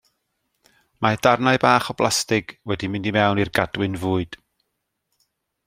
[1.05, 4.41] Mae darnau bach o blastig wedi mynd i mewn i'r gadwyn fwyd.